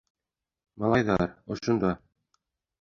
[0.85, 1.27] -Малайҙар...
[1.57, 1.95] ошонда...